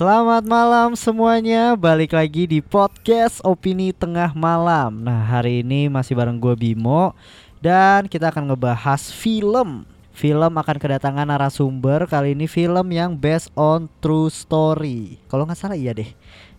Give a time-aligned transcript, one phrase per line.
[0.00, 4.96] Selamat malam semuanya, balik lagi di podcast Opini Tengah Malam.
[4.96, 7.12] Nah hari ini masih bareng gue Bimo
[7.60, 9.84] Dan kita akan ngebahas film.
[10.16, 12.08] Film akan kedatangan narasumber.
[12.08, 15.20] Kali ini film yang based on true story.
[15.28, 16.08] Kalau nggak salah iya deh.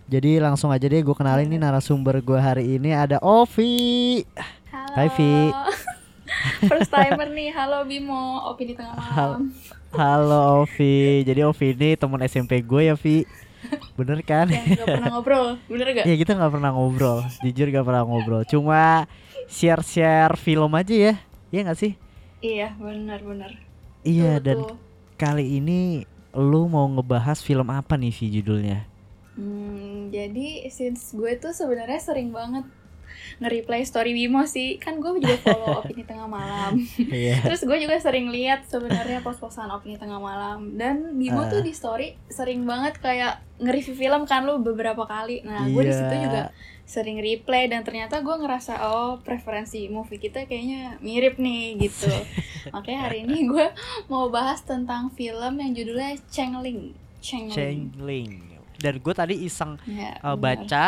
[0.06, 2.94] Jadi langsung aja deh gue kenalin nih narasumber gue hari ini.
[2.94, 4.22] Ada Ovi.
[4.70, 4.94] Halo.
[4.94, 5.50] Hai, Vi.
[6.70, 7.50] First timer nih.
[7.50, 9.50] Halo Bimo, Opini Tengah Malam.
[9.50, 13.24] Halo Ovi Jadi Ovi ini teman SMP gue ya Vi
[13.94, 14.48] Bener kan?
[14.50, 16.04] Yang gak pernah ngobrol, bener gak?
[16.08, 18.42] Ya kita nggak pernah ngobrol, jujur gak pernah ngobrol.
[18.42, 19.06] Cuma
[19.46, 21.14] share-share film aja ya,
[21.52, 21.92] Iya nggak sih?
[22.42, 23.62] Iya, bener-bener.
[24.02, 24.76] Iya Tuh, dan tuh.
[25.14, 26.02] kali ini
[26.34, 28.88] lu mau ngebahas film apa nih Vi judulnya?
[29.32, 32.64] Hmm, jadi since gue tuh sebenarnya sering banget
[33.42, 34.78] nge-reply story Bimo sih.
[34.78, 36.78] Kan gue juga follow Opini Tengah Malam.
[36.96, 37.42] Iya.
[37.42, 40.74] Terus gue juga sering lihat sebenarnya pos-posan Opini Tengah Malam.
[40.74, 41.50] Dan Bimo Ah.
[41.50, 45.42] tuh di story sering banget kayak nge-review film kan lu beberapa kali.
[45.42, 46.22] Nah, gue di situ Iya.
[46.22, 46.42] juga
[46.82, 52.10] sering replay dan ternyata gue ngerasa oh preferensi movie kita kayaknya mirip nih gitu
[52.74, 53.64] makanya hari ini gue
[54.06, 57.54] mau bahas tentang film yang judulnya Chengling Chengling
[57.96, 58.30] Changling.
[58.76, 60.66] Dan gue tadi iseng ya, uh, benar.
[60.66, 60.84] baca,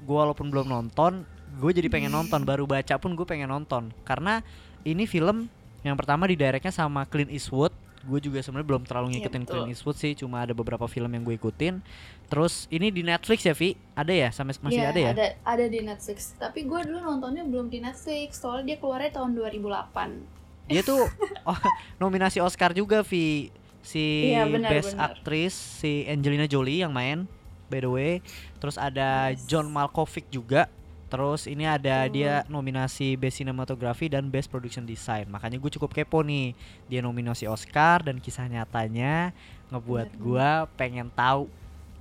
[0.00, 2.42] gue walaupun belum nonton, gue jadi pengen nonton.
[2.42, 4.40] Baru baca pun gue pengen nonton karena
[4.82, 5.46] ini film
[5.80, 7.72] yang pertama di directnya sama Clint Eastwood.
[8.04, 9.52] Gue juga sebenarnya belum terlalu Iya, ngikutin betul.
[9.56, 11.80] Clint Eastwood sih, cuma ada beberapa film yang gue ikutin.
[12.28, 13.72] Terus ini di Netflix ya, Vi?
[13.96, 14.28] Ada ya?
[14.28, 15.10] Sampai masih Iya, ada ya?
[15.16, 19.32] ada ada di Netflix tapi gue dulu nontonnya belum di Netflix soalnya dia keluarnya tahun
[19.32, 21.04] 2008 Dia tuh
[21.48, 21.60] oh,
[21.96, 23.48] nominasi Oscar juga, Vi.
[23.80, 25.12] Si Iya, benar, Best benar.
[25.12, 27.24] Actress si Angelina Jolie yang main
[27.68, 28.12] by the way.
[28.56, 29.44] Terus ada Yes.
[29.44, 30.68] John Malkovich juga.
[31.14, 32.18] Terus ini ada Betul.
[32.18, 35.30] dia nominasi Best Cinematography dan Best Production Design.
[35.30, 36.58] Makanya gue cukup kepo nih.
[36.90, 39.30] Dia nominasi Oscar dan kisah nyatanya
[39.70, 41.46] ngebuat gua pengen tahu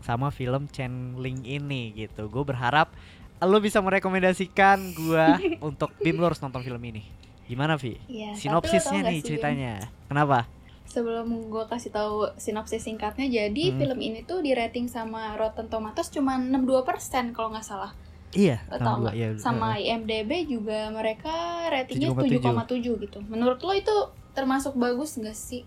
[0.02, 2.26] sama film Changeling ini gitu.
[2.26, 2.90] Gue berharap
[3.38, 5.38] lo bisa merekomendasikan gua
[5.70, 7.06] untuk Bim lo harus nonton film ini.
[7.46, 8.02] Gimana Vi?
[8.02, 9.28] Lo Sinopsisnya nih sih, Bim?
[9.30, 9.74] ceritanya.
[10.10, 10.50] Kenapa?
[10.84, 13.78] sebelum gue kasih tahu sinopsis singkatnya jadi Hmm.
[13.82, 17.98] film ini tuh di rating sama Rotten Tomatoes cuma 62% kalau nggak salah
[18.34, 19.14] Iya, gua, nggak?
[19.14, 21.34] iya, sama IMDb juga mereka
[21.70, 22.42] ratingnya 7,7.
[22.42, 23.18] 7,7 gitu.
[23.30, 23.96] Menurut lo itu
[24.34, 25.62] termasuk bagus nggak sih?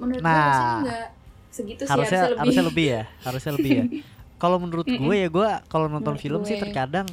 [0.00, 1.06] Menurut gue Nah, harusnya nggak
[1.48, 2.40] segitu sih harusnya harusnya lebih.
[2.40, 3.84] harusnya lebih ya, harusnya lebih ya.
[4.42, 6.62] Kalau menurut gue ya gue kalau nonton Menurut film sih gue.
[6.62, 7.10] terkadang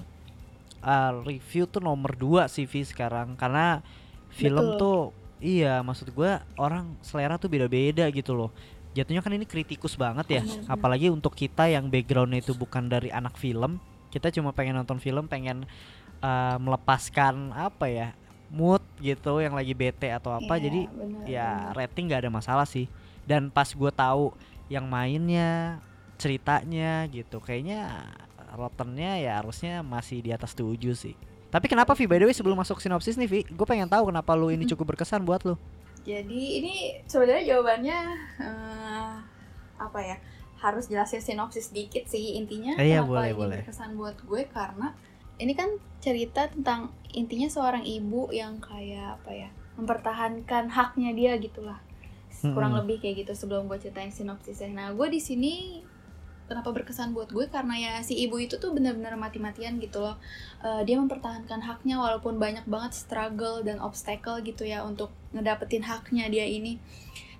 [0.80, 3.82] uh, review tuh nomor dua sih Vi sekarang karena
[4.30, 4.78] film Betul.
[4.78, 5.00] tuh
[5.42, 8.54] iya maksud gue orang selera tuh beda-beda gitu loh.
[8.94, 10.42] Jatuhnya kan ini kritikus banget ya,
[10.72, 13.76] apalagi untuk kita yang backgroundnya itu bukan dari anak film,
[14.16, 15.68] kita cuma pengen nonton film, pengen
[16.24, 18.08] uh, melepaskan apa ya
[18.48, 21.76] mood gitu yang lagi bete atau apa, Iya, jadi benar, ya benar.
[21.76, 22.88] rating nggak ada masalah sih
[23.28, 24.32] dan pas gue tahu
[24.72, 25.82] yang mainnya
[26.16, 28.08] ceritanya gitu kayaknya
[28.56, 31.18] rottennya ya harusnya masih di atas 7 sih
[31.52, 34.32] tapi kenapa Vi by the way sebelum masuk sinopsis nih Vi gue pengen tahu kenapa
[34.38, 35.60] lu ini cukup berkesan buat lu
[36.06, 36.76] Jadi ini
[37.10, 38.00] sebenarnya jawabannya
[38.38, 39.14] eh,
[39.76, 40.18] apa ya?
[40.66, 42.74] Harus jelasin sinopsis dikit sih intinya.
[42.82, 43.60] Eh, iya, kenapa boleh, ini boleh.
[43.62, 44.98] berkesan buat gue karena
[45.38, 45.70] ini kan
[46.02, 49.50] cerita tentang intinya seorang ibu yang kayak apa ya?
[49.78, 51.78] Mempertahankan haknya dia gitulah.
[52.42, 52.82] Kurang Mm-mm.
[52.82, 54.74] lebih kayak gitu sebelum gue ceritain sinopsisnya.
[54.74, 55.54] Nah, gue di sini
[56.46, 60.14] kenapa berkesan buat gue karena ya si ibu itu tuh benar-benar mati-matian gitu loh
[60.66, 66.26] Eh, dia mempertahankan haknya walaupun banyak banget struggle dan obstacle gitu ya untuk ngedapetin haknya
[66.26, 66.82] dia ini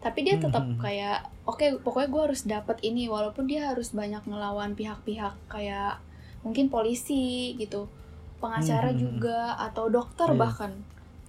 [0.06, 0.78] tapi dia tetap Mhm.
[0.78, 5.98] kayak oke pokoknya gue harus dapet ini walaupun dia harus banyak ngelawan pihak-pihak kayak
[6.40, 7.90] mungkin polisi gitu
[8.38, 9.00] pengacara Mhm.
[9.02, 10.38] juga atau dokter Iya.
[10.38, 10.72] bahkan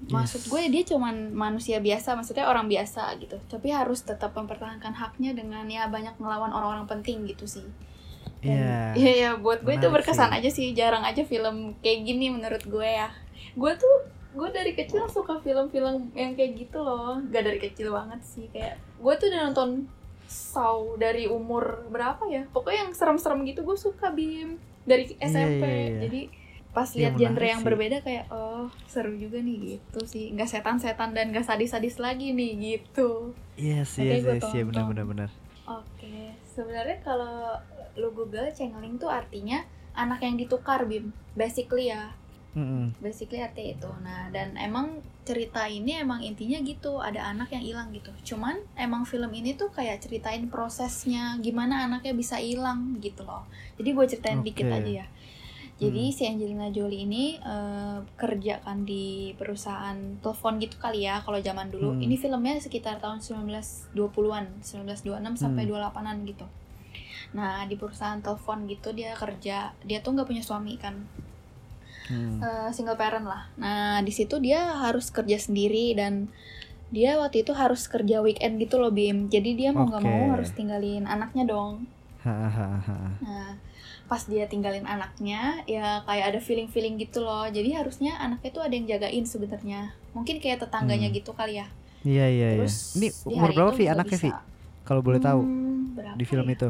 [0.07, 5.33] maksud gue dia cuman manusia biasa maksudnya orang biasa gitu tapi harus tetap mempertahankan haknya
[5.33, 7.65] dengan ya banyak ngelawan orang-orang penting gitu sih
[8.45, 8.93] Iya.
[8.93, 10.37] Iya ya buat gue itu Menarik berkesan sih.
[10.39, 13.09] aja sih jarang aja film kayak gini menurut gue ya
[13.57, 13.97] gue tuh
[14.37, 17.17] gue dari kecil suka film-film yang kayak gitu loh.
[17.33, 19.71] Gak dari kecil banget sih kayak gue tuh udah nonton
[20.27, 22.45] Saw dari umur berapa ya?
[22.51, 24.61] Pokoknya yang serem-serem gitu gue suka bim.
[24.85, 25.99] Dari Iya, SMP iya, iya.
[26.07, 26.21] jadi
[26.71, 27.67] pas Iya, lihat genre menarik yang sih.
[27.67, 30.31] berbeda kayak oh seru juga nih gitu sih.
[30.31, 33.33] Nggak setan-setan dan gak sadis-sadis lagi nih gitu.
[33.57, 35.31] Yes, yes, gue yes, iya benar benar benar.
[35.65, 37.57] Oke, sebenarnya kalau
[37.97, 39.65] lu Google changeling tuh artinya
[39.97, 42.13] anak yang ditukar bim, basically ya,
[42.57, 42.97] Mm-mm.
[43.05, 43.91] basically artinya itu.
[44.01, 48.09] Nah dan emang cerita ini emang intinya gitu, ada anak yang hilang gitu.
[48.35, 53.45] Cuman emang film ini tuh kayak ceritain prosesnya, gimana anaknya bisa hilang gitu loh.
[53.77, 54.77] Jadi gue ceritain dikit Oke.
[54.81, 55.07] aja ya.
[55.77, 56.15] Jadi Hmm.
[56.17, 61.69] si Angelina Jolie ini eh, kerja kan di perusahaan telepon gitu kali ya kalau zaman
[61.69, 61.93] dulu.
[61.93, 62.01] Hmm.
[62.01, 65.77] Ini filmnya sekitar tahun 1920-an, 1926 sampai Hmm.
[65.77, 66.47] 28-an gitu.
[67.35, 70.95] nah di perusahaan telepon gitu dia kerja dia tuh nggak punya suami kan
[72.07, 72.39] Hmm.
[72.39, 76.31] Eh, single parent lah nah di situ dia harus kerja sendiri dan
[76.89, 80.09] dia waktu itu harus kerja weekend gitu loh Bim jadi dia mau nggak Oke.
[80.09, 81.83] mau harus tinggalin anaknya dong.
[83.23, 83.55] Nah,
[84.07, 87.47] pas dia tinggalin anaknya, ya kayak ada feeling-feeling gitu loh.
[87.47, 89.95] Jadi harusnya anaknya tuh ada yang jagain sebenarnya.
[90.11, 91.17] Mungkin kayak tetangganya Hmm.
[91.17, 91.67] gitu kali ya.
[92.03, 92.67] Iya iya iya.
[92.67, 94.31] Ini umur berapa Vi nggak anaknya Vi?
[94.31, 94.43] bisa.
[94.83, 96.55] Kalau boleh tahu Hmm, di film ya?
[96.55, 96.69] itu.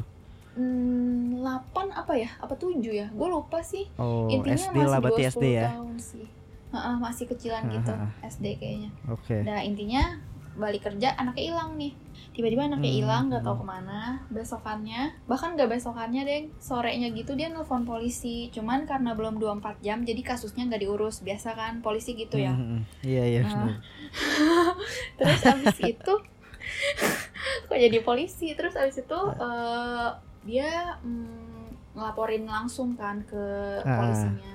[0.56, 2.32] Hmm, 8 apa ya?
[2.41, 3.06] Apa 7 ya?
[3.12, 3.85] Gue lupa sih.
[4.00, 5.64] Oh Intinya SD masih lah berarti SD 10 ya.
[5.69, 6.26] tahun sih.
[6.67, 8.26] Heeh, masih kecilan gitu, Hahaha.
[8.26, 8.91] SD kayaknya.
[9.06, 9.37] Oke.
[9.44, 10.03] Nah, intinya
[10.56, 11.93] balik kerja anaknya hilang nih.
[12.32, 13.49] Tiba-tiba anaknya Hmm, hilang, nggak hmm.
[13.53, 14.00] tahu ke mana.
[14.32, 18.49] Besokannya, bahkan nggak besokannya deh, sorenya gitu dia nelfon polisi.
[18.52, 21.20] Cuman karena belum 24 jam, jadi kasusnya nggak diurus.
[21.20, 22.56] Biasa kan, polisi gitu ya.
[22.56, 22.82] Hmm, hmm, hmm.
[23.05, 23.41] Iya iya.
[23.44, 23.76] Nah.
[25.20, 26.14] Terus abis itu,
[27.69, 28.52] kok jadi polisi?
[28.56, 30.09] Terus abis itu eh,
[30.46, 33.44] dia mm, ngelaporin langsung kan ke
[33.82, 33.98] Ah.
[33.98, 34.54] polisinya.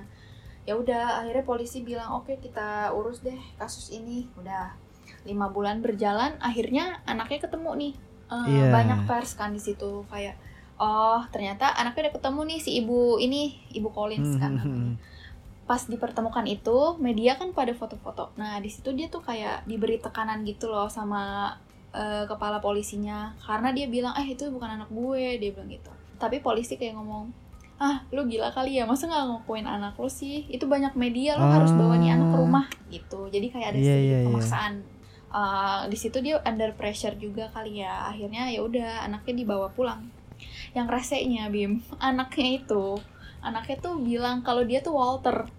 [0.63, 4.25] Ya udah, akhirnya polisi bilang oke kita urus deh kasus ini.
[4.39, 4.71] Udah
[5.27, 7.93] lima bulan berjalan, akhirnya anaknya ketemu nih.
[8.31, 8.71] Eh, Iya.
[8.71, 10.39] Banyak pers kan di situ kayak
[10.81, 14.97] oh ternyata anaknya udah ketemu nih si ibu ini, ibu Collins kan namanya hmm.
[15.69, 20.41] pas dipertemukan itu media kan pada foto-foto nah di situ dia tuh kayak diberi tekanan
[20.41, 21.53] gitu loh sama
[21.91, 23.35] eh, kepala polisinya.
[23.39, 25.91] Karena dia bilang eh itu bukan anak gue dia bilang gitu.
[26.15, 27.31] Tapi polisi kayak ngomong
[27.81, 30.45] ah lu gila kali ya masa nggak ngakuin anak lu sih?
[30.47, 32.41] Itu banyak media lo harus bawa nih anak ke Ah.
[32.41, 33.19] rumah gitu.
[33.27, 34.27] Jadi kayak ada Iya, sedikit iya, iya.
[34.29, 34.73] pemaksaan.
[35.31, 38.05] Eh, di situ dia under pressure juga kali ya.
[38.05, 40.11] Akhirnya ya udah anaknya dibawa pulang.
[40.77, 43.01] Yang resenya bim anaknya itu
[43.41, 45.49] anaknya tuh bilang kalau dia tuh Walter.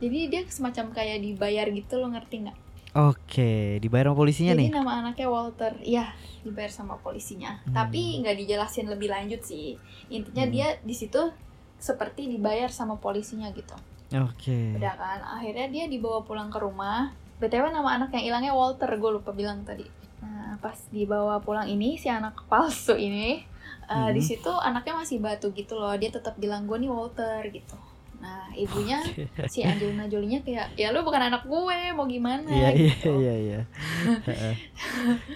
[0.00, 2.58] Jadi dia semacam kayak dibayar gitu lo ngerti nggak
[2.90, 4.70] Oke, dibayar sama polisinya jadi nih.
[4.74, 6.10] nama anaknya Walter iya
[6.40, 7.70] dibayar sama polisinya Hmm.
[7.72, 9.78] tapi nggak dijelasin lebih lanjut sih
[10.08, 10.50] intinya Hmm.
[10.50, 11.20] dia di situ
[11.76, 13.76] seperti dibayar sama polisinya gitu
[14.10, 14.74] Oke.
[14.74, 17.08] udah kan akhirnya dia dibawa pulang ke rumah
[17.38, 19.86] btw nama anak yang hilangnya Walter gue lupa bilang tadi
[20.18, 23.46] nah pas dibawa pulang ini si anak palsu ini
[23.86, 24.26] eh, di Hmm.
[24.26, 27.78] situ anaknya masih batu gitu loh dia tetap bilang gue nih Walter gitu
[28.20, 29.00] nah ibunya
[29.52, 33.10] si Angelina Jolie-nya kayak ya lu bukan anak gue mau gimana Iya iya gitu.
[33.16, 33.60] iya iya.
[34.28, 34.54] Heeh.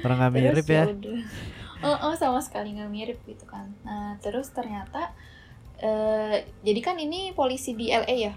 [0.05, 0.85] Orang Terus mirip ya.
[0.85, 1.21] udah.
[1.85, 3.73] Oh, oh, sama sekali nggak mirip gitu kan.
[3.85, 5.13] Nah, terus ternyata
[5.81, 8.33] eh jadi kan ini polisi di LA ya,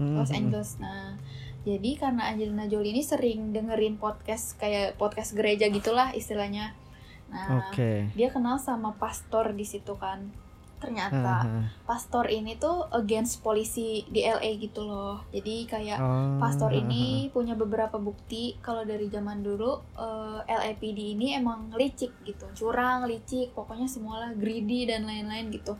[0.00, 0.38] Hmm, Los hmm.
[0.40, 0.70] Angeles.
[0.80, 1.16] Nah,
[1.64, 6.72] jadi karena Angelina Jolie ini sering dengerin podcast kayak podcast gereja gitulah istilahnya.
[7.28, 8.08] Nah, Oke.
[8.16, 10.32] dia kenal sama pastor di situ kan.
[10.80, 11.64] Ternyata Heeh.
[11.84, 15.20] pastor ini tuh against polisi di LA gitu loh.
[15.28, 16.80] Jadi kayak Oh, Pastor heeh.
[16.80, 23.04] ini punya beberapa bukti kalau dari zaman dulu eh, LAPD ini emang licik gitu, curang,
[23.04, 25.76] licik, pokoknya semualah greedy dan lain-lain gitu.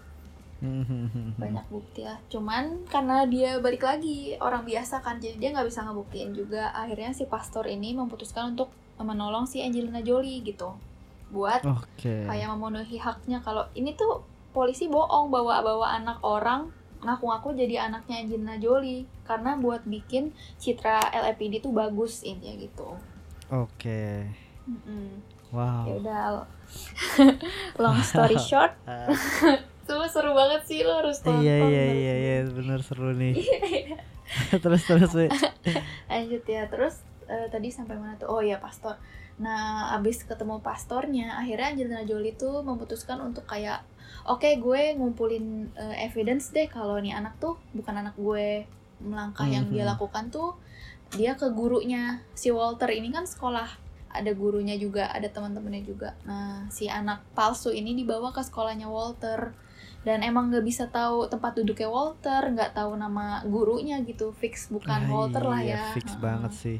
[0.61, 1.32] Hmm.
[1.41, 2.20] Banyak bukti lah.
[2.29, 6.69] Cuman karena dia balik lagi orang biasa kan, jadi dia nggak bisa ngebuktiin juga.
[6.76, 8.69] Akhirnya si pastor ini memutuskan untuk
[9.00, 10.76] menolong si Angelina Jolie gitu,
[11.32, 12.29] buat Oke.
[12.29, 13.40] kayak memenuhi haknya.
[13.40, 19.83] Kalau ini tuh polisi bohong bawa-bawa anak orang ngaku-ngaku jadi anaknya Angelina Jolie karena buat
[19.85, 22.88] bikin citra LAPD tuh bagus intinya gitu.
[23.49, 24.28] Oke.
[24.69, 25.23] Mm-mm.
[25.50, 25.88] Wow.
[25.88, 26.25] Ya udah.
[27.83, 29.11] Long story short, Ah,
[29.88, 31.42] tuh seru banget sih lo harus tonton.
[31.42, 32.54] iya iya iya iya nonton.
[32.62, 33.35] bener seru nih.
[34.54, 35.26] terus terus Vi.
[36.07, 38.30] Lanjut ya terus eh, tadi sampai mana tuh?
[38.30, 38.95] Oh ya pastor.
[39.42, 43.83] Nah abis ketemu pastornya, akhirnya Angelina Jolie tuh memutuskan untuk kayak,
[44.25, 48.67] oke gue ngumpulin eh, evidence deh kalau nih anak tuh bukan anak gue.
[49.00, 49.97] Melangkah yang dia Mhm.
[49.97, 50.61] lakukan tuh
[51.17, 53.64] dia ke gurunya si Walter ini kan sekolah
[54.12, 59.57] ada gurunya juga ada teman-temannya juga nah si anak palsu ini dibawa ke sekolahnya Walter
[60.05, 65.00] dan emang nggak bisa tahu tempat duduknya Walter nggak tahu nama gurunya gitu fix bukan
[65.00, 66.21] Ah, Walter lah iya, ya Fix Heeh.
[66.21, 66.79] banget sih.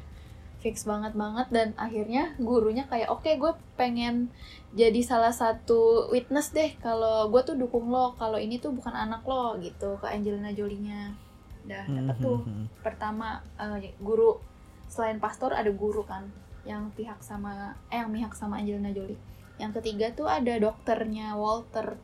[0.61, 4.29] Fix banget banget dan akhirnya gurunya kayak oke gue pengen
[4.77, 9.25] jadi salah satu witness deh kalau gue tuh dukung lo kalau ini tuh bukan anak
[9.25, 11.17] lo gitu ke Angelina Jolie-nya.
[11.65, 12.39] Udah dapet Hmm, tuh.
[12.45, 12.67] hmm, hmm.
[12.85, 14.37] pertama eh, guru
[14.87, 16.29] selain pastor ada guru kan
[16.69, 19.19] yang pihak sama eh yang pihak sama Angelina Jolie.
[19.57, 21.97] Yang ketiga tuh ada dokternya Walter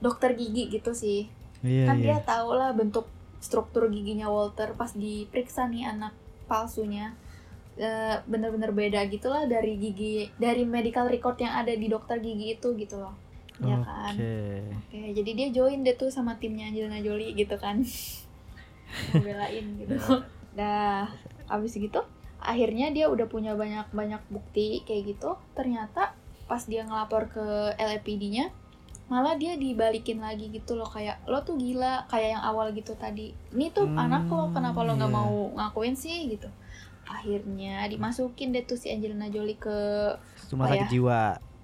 [0.00, 1.28] dokter gigi gitu sih.
[1.60, 2.16] Iya kan iya.
[2.16, 3.04] dia tau lah bentuk
[3.44, 4.72] struktur giginya Walter.
[4.72, 6.16] Pas diperiksa nih anak
[6.48, 7.14] palsunya
[8.28, 13.00] bener-bener beda gitulah dari gigi dari medical record yang ada di dokter gigi itu gitu
[13.00, 13.16] loh
[13.60, 14.36] ya kan Oke.
[14.88, 17.84] Oke, jadi dia join deh tuh sama timnya Angelina Jolie gitu kan.
[19.24, 19.96] Belain gitu.
[20.56, 21.04] Dah,
[21.44, 22.00] abis gitu
[22.40, 25.36] akhirnya dia udah punya banyak-banyak bukti kayak gitu.
[25.52, 26.16] Ternyata
[26.48, 27.46] pas dia ngelapor ke
[27.76, 28.50] LAPD-nya,
[29.12, 33.34] malah dia dibalikin lagi gitu loh kayak lo tuh gila kayak yang awal gitu tadi
[33.50, 35.18] ini tuh Hmm, anak lo kenapa lo nggak iya.
[35.18, 36.46] mau ngakuin sih gitu
[37.10, 39.78] akhirnya dimasukin deh tuh si Angelina Jolie ke
[40.46, 40.88] Rumah sakit ya?
[40.88, 41.20] jiwa.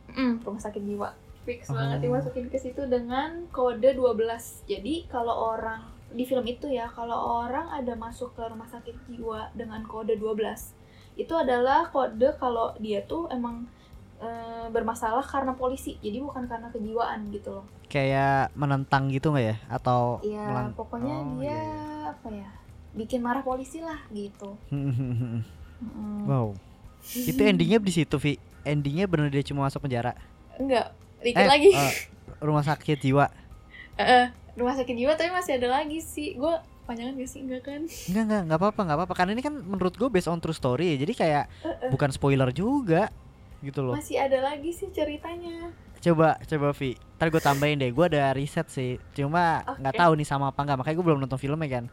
[0.09, 1.09] mm, rumah sakit jiwa
[1.43, 1.75] fix Oh.
[1.75, 4.19] banget dimasukin ke situ dengan kode 12
[4.67, 9.51] jadi kalau orang di film itu ya kalau orang ada masuk ke rumah sakit jiwa
[9.53, 10.75] dengan kode 12
[11.17, 13.67] itu adalah kode kalau dia tuh emang
[14.17, 19.57] eh, bermasalah karena polisi jadi bukan karena kejiwaan gitu loh Kayak menentang gitu nggak ya?
[19.69, 22.11] Atau Iya, melang- pokoknya Oh, dia iya, iya.
[22.11, 22.51] apa ya?
[22.97, 24.57] Bikin marah polisi lah gitu.
[24.71, 25.45] Mm.
[26.29, 26.57] wow.
[27.05, 28.35] Itu endingnya di situ, Vi.
[28.63, 30.17] Endingnya bener dia cuma masuk penjara.
[30.57, 31.71] Enggak, dikit Eh, lagi.
[31.71, 31.95] eh,
[32.41, 33.29] rumah sakit jiwa.
[33.95, 36.35] Eh, rumah sakit jiwa tapi masih ada lagi sih.
[36.35, 37.81] Gue panjangan gak sih enggak kan?
[37.85, 40.97] Enggak enggak enggak apa-apa enggak apa-apa karena ini kan menurut gue based on true story
[40.97, 41.05] ya.
[41.05, 43.13] Jadi kayak Eh, eh, bukan spoiler juga
[43.61, 43.95] gitu loh.
[43.95, 45.71] masih ada lagi sih ceritanya.
[45.99, 46.95] Coba coba Vi.
[47.17, 47.91] Ntar gue tambahin deh.
[47.91, 48.97] Gue ada riset sih.
[49.13, 50.01] Cuma nggak Oke.
[50.01, 50.79] tahu nih sama apa enggak.
[50.79, 51.85] Makanya gue belum nonton filmnya kan.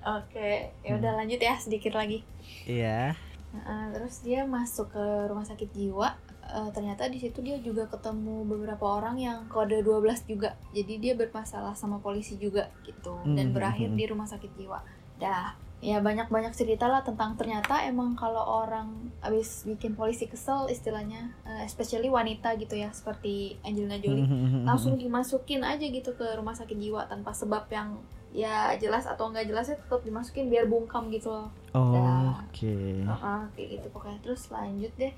[0.00, 1.18] Oke, ya udah Hmm.
[1.18, 2.22] lanjut ya sedikit lagi.
[2.64, 3.12] Iya.
[3.50, 6.14] Nah, terus dia masuk ke rumah sakit jiwa.
[6.48, 10.56] Eh, ternyata di situ dia juga ketemu beberapa orang yang kode 12 juga.
[10.70, 14.80] Jadi dia bermasalah sama polisi juga gitu dan Hmm, berakhir hmm, di rumah sakit jiwa.
[15.18, 21.36] Dah, ya banyak-banyak cerita lah tentang ternyata emang kalau orang abis bikin polisi kesel istilahnya,
[21.44, 26.54] eh, especially wanita gitu ya seperti Angelina Jolie, Hmm, langsung dimasukin aja gitu ke rumah
[26.54, 27.98] sakit jiwa tanpa sebab yang
[28.32, 31.48] ya jelas atau nggak jelasnya tetap dimasukin biar bungkam gitu loh.
[31.72, 32.44] Oh, Dah.
[32.44, 33.04] Oke.
[33.04, 34.18] Heeh, kayak gitu pokoknya.
[34.24, 35.12] Terus lanjut deh.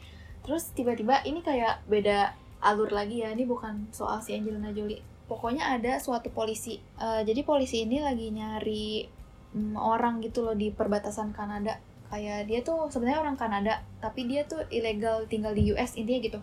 [0.47, 3.35] Terus tiba-tiba ini kayak beda alur lagi ya.
[3.35, 5.03] Ini bukan soal si Angelina Jolie.
[5.27, 6.79] Pokoknya ada suatu polisi.
[6.99, 9.07] Eh, jadi polisi ini lagi nyari
[9.55, 11.79] mm, orang gitu loh di perbatasan Kanada.
[12.11, 16.41] Kayak dia tuh sebenarnya orang Kanada tapi dia tuh ilegal tinggal di US intinya gitu.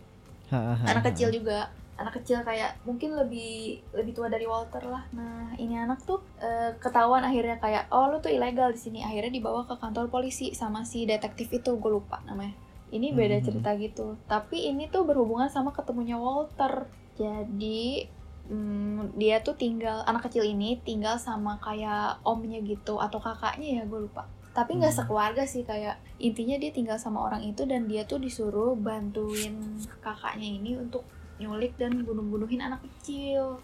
[0.87, 1.67] Anak kecil juga
[1.97, 5.03] anak kecil kayak mungkin lebih lebih tua dari Walter lah.
[5.11, 9.01] Nah ini anak tuh eh, ketahuan akhirnya kayak oh lu tuh ilegal di sini.
[9.01, 12.53] Akhirnya dibawa ke kantor polisi sama si detektif itu gue lupa namanya.
[12.87, 13.43] Ini beda Mhm.
[13.43, 14.15] cerita gitu.
[14.25, 16.87] Tapi ini tuh berhubungan sama ketemunya Walter.
[17.17, 18.07] Jadi
[18.45, 23.83] hmm, dia tuh tinggal anak kecil ini tinggal sama kayak omnya gitu atau kakaknya ya
[23.83, 24.23] gue lupa.
[24.53, 24.99] Tapi nggak Hmm.
[25.03, 29.53] sekeluarga sih kayak intinya dia tinggal sama orang itu dan dia tuh disuruh bantuin
[29.99, 31.03] kakaknya ini untuk
[31.37, 33.57] nyulik dan bunuh-bunuhin anak kecil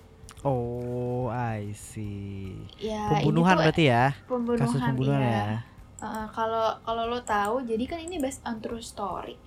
[0.44, 2.52] Oh, I see.
[2.76, 4.06] ya Pembunuhan tuh berarti ya?
[4.28, 5.32] pembunuhan, Kasus pembunuhan iya.
[5.32, 5.60] ya.
[6.04, 9.40] Uh, kalau kalau lo tahu jadi kan ini based on true story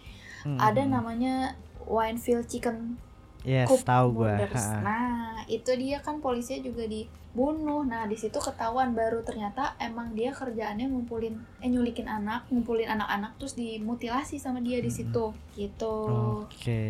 [0.47, 2.95] Hmm, ada namanya Winefield Chicken
[3.42, 4.26] Yes, Coop tahu.
[4.26, 4.78] Ha-ha.
[4.83, 6.83] Nah, itu dia kan polisinya juga
[7.37, 7.85] dibunuh.
[7.85, 13.37] Nah, di situ ketahuan baru ternyata emang dia kerjaannya ngumpulin eh nyulikin anak, ngumpulin anak-anak
[13.37, 14.97] terus dimutilasi sama dia di Mm-mm.
[15.05, 15.25] situ.
[15.52, 15.97] Gitu.
[16.49, 16.83] Oke.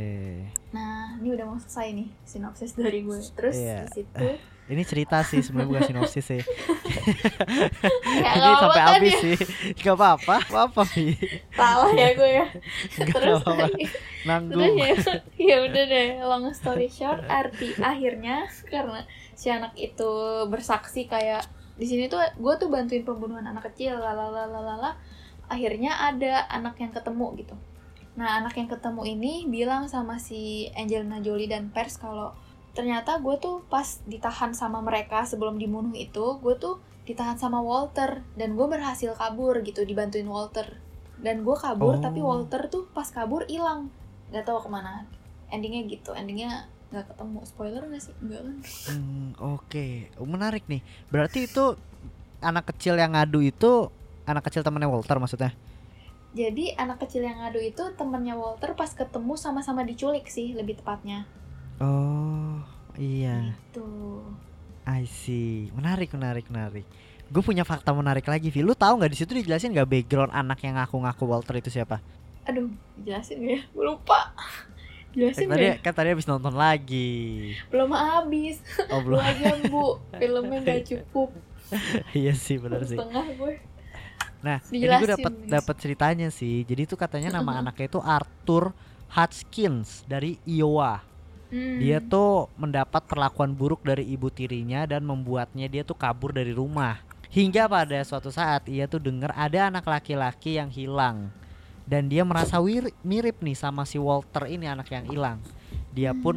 [0.70, 3.18] Nah, ini udah mau selesai nih sinopsis dari gue.
[3.34, 3.90] Terus Iya.
[3.90, 4.28] di situ
[4.66, 6.42] Ini cerita sih sebenarnya bukan sinopsis sih.
[8.18, 9.22] ya Ini sampai apa-apa habis ya.
[9.22, 9.36] sih.
[9.78, 11.14] Gak apa-apa, apa Vi.
[11.54, 12.46] Salah ya gue ya.
[12.98, 13.66] Gak Terus apa-apa.
[13.70, 13.90] Terus
[14.26, 14.74] Nanggung.
[14.74, 14.90] ya,
[15.38, 20.10] ya udah deh, long story short, arti akhirnya karena si anak itu
[20.48, 21.44] bersaksi kayak
[21.76, 24.96] di sini tuh gue tuh bantuin pembunuhan anak kecil, lalalalalala.
[25.46, 27.54] Akhirnya ada anak yang ketemu gitu.
[28.16, 32.32] Nah anak yang ketemu ini bilang sama si Angelina Jolie dan pers kalau
[32.72, 38.26] ternyata gue tuh pas ditahan sama mereka sebelum dibunuh itu, gue tuh ditahan sama Walter
[38.34, 40.82] dan gue berhasil kabur gitu dibantuin Walter
[41.22, 42.02] dan gue kabur Oh.
[42.02, 43.88] tapi Walter tuh pas kabur hilang
[44.34, 45.06] nggak tahu ke mana
[45.48, 50.80] endingnya gitu endingnya nggak ketemu spoiler nggak sih enggak kan Hmm, Oke, menarik nih.
[51.10, 51.74] Berarti itu
[52.38, 53.90] anak kecil yang ngadu itu
[54.24, 55.52] anak kecil temannya Walter maksudnya?
[56.36, 61.24] jadi anak kecil yang ngadu itu temennya Walter pas ketemu sama-sama diculik sih lebih tepatnya
[61.80, 62.60] Oh,
[62.94, 63.56] iya.
[63.56, 64.20] gitu
[64.84, 65.72] I see.
[65.74, 66.84] Menarik, menarik, menarik.
[67.26, 68.62] Gue punya fakta menarik lagi, Vi.
[68.62, 71.98] Lu tahu nggak di situ dijelasin nggak background anak yang ngaku-ngaku Walter itu siapa?
[72.46, 72.70] aduh
[73.02, 74.30] jelasin ya gue lupa
[75.16, 75.74] jelasin Kan tadi, ya?
[75.80, 77.56] kan tadi habis nonton lagi.
[77.72, 78.60] belum habis
[78.92, 79.18] Oh lu belum.
[79.18, 81.30] aja bu filmnya gak cukup
[82.14, 82.94] iya sih, benar sih.
[82.94, 83.54] setengah gue
[84.38, 86.62] Nah, ini gue Dijelasin, dapat dapat ceritanya sih.
[86.62, 88.70] Jadi itu katanya nama anaknya itu Arthur
[89.10, 91.02] Hutchins dari Iowa.
[91.50, 91.78] Hmm.
[91.82, 97.02] Dia tuh mendapat perlakuan buruk dari ibu tirinya dan membuatnya dia tuh kabur dari rumah.
[97.26, 101.34] Hingga pada suatu saat ia tuh dengar ada anak laki-laki yang hilang.
[101.86, 105.38] Dan dia merasa wir- mirip nih sama si Walter ini anak yang hilang.
[105.94, 106.20] Dia Hmm.
[106.20, 106.36] pun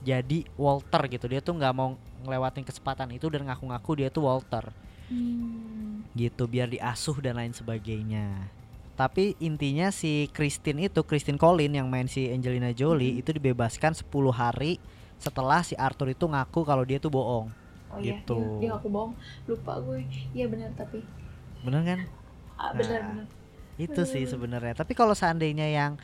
[0.00, 1.26] jadi Walter gitu.
[1.26, 4.68] Dia tuh nggak mau ngelewatin kesempatan itu dan ngaku-ngaku dia tuh Walter
[5.08, 6.04] Hmm.
[6.12, 8.52] gitu biar diasuh dan lain sebagainya.
[8.92, 13.20] Tapi intinya si Christine itu Christine Colin yang main si Angelina Jolie Mhm.
[13.20, 14.76] itu dibebaskan 10 hari
[15.16, 17.48] setelah si Arthur itu ngaku kalau dia tuh bohong.
[17.88, 18.40] oh iya Gitu.
[18.56, 19.12] dia, dia aku bohong
[19.44, 20.00] lupa gue
[20.32, 21.04] iya benar tapi
[21.60, 21.98] Bener kan?
[22.56, 23.08] ah, benar Nah.
[23.12, 23.26] benar
[23.76, 24.74] Itu sih sebenarnya.
[24.74, 25.96] Tapi kalau seandainya yang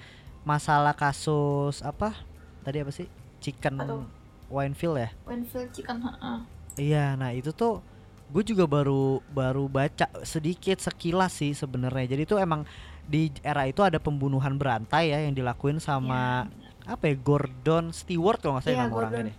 [0.43, 2.17] masalah kasus apa?
[2.63, 3.07] Tadi apa sih?
[3.39, 4.09] Chicken Atau-
[4.49, 5.11] Winefield ya?
[5.25, 6.39] Winfield Chicken heeh.
[6.79, 7.85] Iya, nah itu tuh
[8.29, 12.17] gue juga baru baru baca sedikit sekilas sih sebenarnya.
[12.17, 12.65] Jadi itu emang
[13.05, 16.49] di era itu ada pembunuhan berantai ya yang dilakuin sama
[16.85, 19.29] apa ya Gordon Stewart kalau nggak salah Iya, nama orangnya Gordon.
[19.29, 19.37] deh.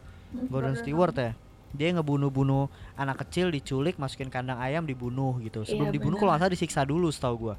[0.50, 1.32] Gordon Stewart ya.
[1.70, 5.62] Dia ngebunuh-bunuh anak kecil diculik masukin kandang ayam dibunuh gitu.
[5.64, 7.56] Sebelum Iya, dibunuh kalau nggak salah disiksa dulu setahu gua.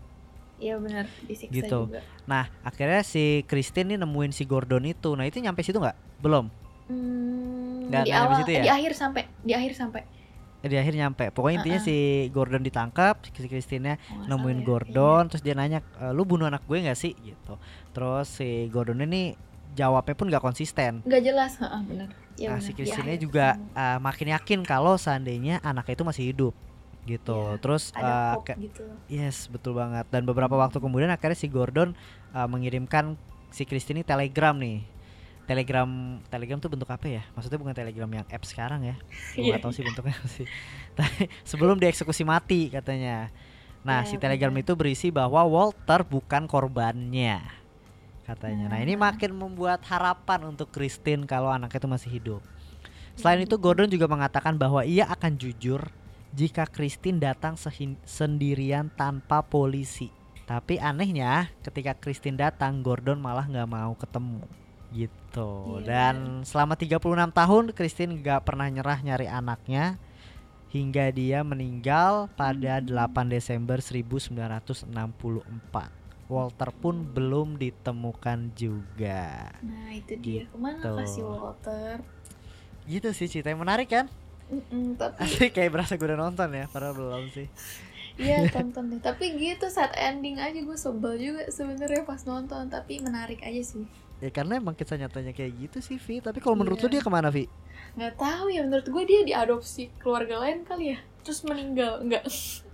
[0.60, 1.78] Iya benar disiksa Gitu.
[1.88, 5.12] juga Nah akhirnya si Christine nih nemuin si Gordon itu.
[5.12, 5.96] Nah itu nyampe situ nggak?
[6.20, 6.46] Belum.
[6.86, 8.62] Hmm, Nggak- di awal situ ya?
[8.62, 10.02] di akhir sampai di akhir sampai
[10.60, 11.32] Eh, Di akhir nyampe.
[11.32, 11.96] Pokoknya intinya si
[12.28, 14.64] Gordon ditangkap, si Christine Oh, nemuin ya.
[14.68, 17.56] Gordon terus dia nanya "E, lu bunuh anak gue nggak sih gitu
[17.90, 19.32] terus si Gordon ini
[19.72, 21.06] jawabnya pun nggak konsisten Iya.
[21.08, 25.94] nggak jelas heeh, benar Iya, nah si Christine juga uh, makin yakin kalau seandainya anaknya
[25.94, 26.52] itu masih hidup
[27.10, 27.34] gitu.
[27.34, 28.84] Iya, terus ada uh, gitu.
[29.10, 30.06] Yes betul banget.
[30.08, 31.98] Dan beberapa waktu kemudian akhirnya si Gordon
[32.30, 33.18] uh, mengirimkan
[33.50, 34.86] si Christine ini telegram nih.
[35.44, 35.90] Telegram
[36.30, 37.22] telegram tuh bentuk apa ya?
[37.34, 38.94] Maksudnya bukan telegram yang app sekarang ya?
[39.34, 39.58] Gue Iya.
[39.58, 40.46] nggak tahu sih bentuknya sih.
[40.98, 43.34] Tapi sebelum dieksekusi mati katanya.
[43.82, 44.62] Nah Iya, si telegram benar.
[44.62, 47.42] itu berisi bahwa Walter bukan korbannya
[48.22, 48.70] katanya.
[48.70, 49.10] Nah ini Nah.
[49.10, 52.42] makin membuat harapan untuk Christine kalau anaknya itu masih hidup.
[53.18, 55.82] Selain itu Gordon juga mengatakan bahwa ia akan jujur
[56.30, 57.58] jika Christine datang
[58.06, 60.10] sendirian tanpa polisi.
[60.46, 64.42] Tapi anehnya ketika Christine datang Gordon malah nggak mau ketemu.
[64.90, 65.50] Gitu.
[65.78, 69.95] Iya, dan selama 36 tahun Christine nggak pernah nyerah nyari anaknya
[70.71, 74.90] hingga dia meninggal pada 8 Desember 1964
[76.30, 79.50] Walter pun belum ditemukan juga.
[79.66, 80.47] Nah itu dia.
[80.47, 80.95] Ke mana Gitu.
[80.95, 81.95] kasih Walter?
[82.86, 84.06] Gitu sih ceritanya menarik kan
[84.50, 87.47] Mm-mm, tapi asli kayak berasa gue udah nonton ya padahal belum sih.
[88.19, 89.00] Iya tonton deh.
[89.00, 93.86] Tapi gitu saat ending aja gue sebel juga sebenarnya pas nonton Tapi menarik aja sih.
[94.19, 96.21] Ya karena emang kisah nyatanya kayak gitu sih Vi.
[96.21, 96.93] Tapi kalau menurut lu Iya.
[96.93, 97.47] dia ke mana Vi?
[97.95, 102.23] Nggak tahu ya menurut gue dia diadopsi keluarga lain kali ya Terus meninggal Enggak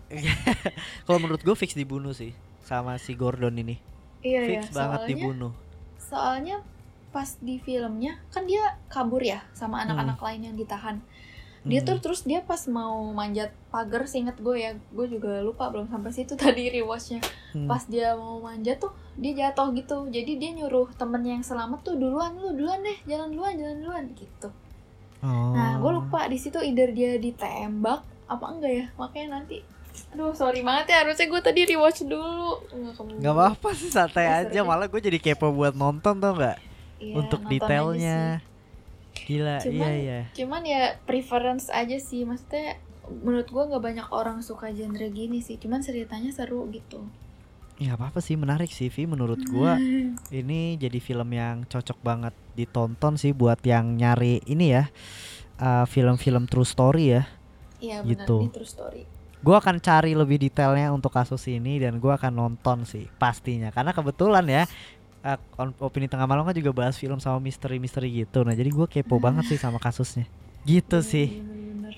[1.07, 2.31] kalau menurut gue fix dibunuh sih
[2.63, 3.79] sama si Gordon ini.
[4.21, 5.53] Iya ya fix banget soalnya, dibunuh.
[5.97, 6.57] soalnya
[7.11, 10.99] pas di filmnya Kan dia kabur ya sama anak-anak lain yang ditahan
[11.67, 11.89] Dia Hmm.
[11.89, 16.11] tuh terus dia pas mau manjat pagar Seinget gue ya Gue juga lupa belum sampai
[16.11, 17.19] situ tadi rewatchnya.
[17.51, 17.67] Hmm.
[17.67, 20.07] pas dia mau manjat tuh dia jatuh gitu.
[20.07, 24.05] Jadi dia nyuruh temennya yang selamat tuh duluan lu duluan deh jalan duluan jalan duluan
[24.13, 24.49] gitu.
[25.19, 25.51] Oh.
[25.51, 28.87] nah gue lupa di situ either dia ditembak apa enggak ya.
[28.95, 29.65] Makanya nanti
[30.13, 32.63] aduh sorry banget ya harusnya gue tadi rewatch dulu.
[33.17, 34.61] Nggak apa-apa sih santai Ya, aja.
[34.61, 36.59] malah gue jadi kepo buat nonton tuh nggak?
[36.97, 38.41] Iya, untuk detailnya
[39.25, 39.97] gila Cuman- iya.
[39.97, 42.77] iya cuman ya preference aja sih maksudnya
[43.07, 47.07] menurut gue nggak banyak orang suka genre gini sih cuman ceritanya seru gitu.
[47.77, 49.77] Ya apa apa sih menarik sih Vi menurut gua
[50.33, 54.89] ini jadi film yang cocok banget ditonton sih buat yang nyari ini ya
[55.61, 57.29] uh, film-film true story ya.
[57.77, 58.25] Iya benar.
[58.25, 58.37] Gitu.
[58.49, 59.03] ini true story.
[59.45, 63.69] Gua akan cari lebih detailnya untuk kasus ini dan gua akan nonton sih pastinya.
[63.69, 64.65] Karena kebetulan ya
[65.27, 68.47] uh, on- opini tengah malam kan juga bahas film sama misteri-misteri gitu.
[68.47, 70.31] Nah jadi gua kepo banget sih sama kasusnya.
[70.63, 71.43] Gitu sih.
[71.43, 71.95] Bener-bener.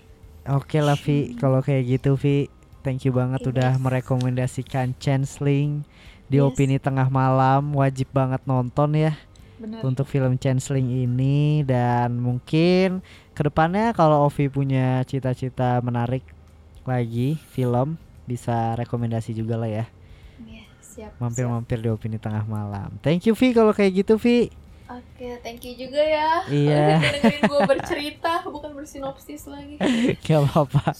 [0.49, 2.49] Oke lah Vi, kalau kayak gitu Vi,
[2.81, 3.83] thank you banget Oke, udah guys.
[3.85, 5.85] merekomendasikan Changeling
[6.25, 6.49] di Yes.
[6.49, 9.13] opini tengah malam, wajib banget nonton ya
[9.61, 9.85] bener.
[9.85, 11.69] untuk film Changeling ini.
[11.69, 13.05] Dan mungkin
[13.37, 16.25] ke depannya kalau Ovi punya cita-cita menarik
[16.89, 19.98] lagi film bisa rekomendasi juga lah ya, Iya,
[20.99, 22.91] siap mampir-mampir di opini tengah malam.
[23.07, 24.51] Thank you Vi kalau kayak gitu Vi.
[24.89, 26.43] Oke, thank you juga ya.
[26.49, 26.97] Iya.
[26.99, 29.77] Udah dengerin gue bercerita, bukan bersinopsis lagi.
[30.27, 30.97] Gak apa-apa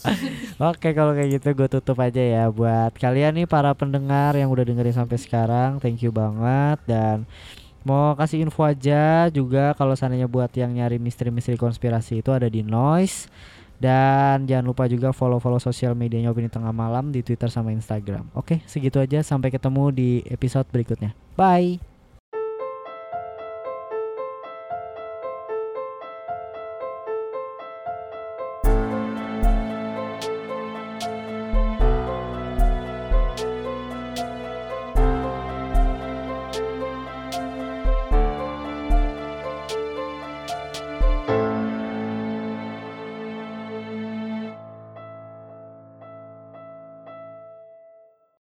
[0.61, 4.61] Oke kalau kayak gitu gue tutup aja ya Buat kalian nih para pendengar yang udah
[4.61, 7.25] dengerin sampai sekarang Thank you banget Dan
[7.81, 12.61] mau kasih info aja juga Kalau seandainya buat yang nyari misteri-misteri konspirasi itu ada di
[12.61, 13.25] Noise
[13.79, 18.27] Dan jangan lupa juga follow-follow sosial medianya Opini Tengah Malam di Twitter sama Instagram.
[18.35, 19.23] Oke segitu aja.
[19.23, 21.15] Sampai ketemu di episode berikutnya.
[21.39, 21.98] Bye